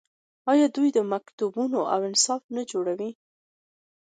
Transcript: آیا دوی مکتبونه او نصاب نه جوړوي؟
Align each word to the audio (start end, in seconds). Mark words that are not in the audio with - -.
آیا 0.51 0.67
دوی 0.75 0.89
مکتبونه 1.13 1.79
او 1.93 2.01
نصاب 2.13 2.41
نه 2.55 2.61
جوړوي؟ 2.71 3.11